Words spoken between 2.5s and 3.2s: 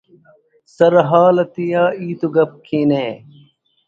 کینہ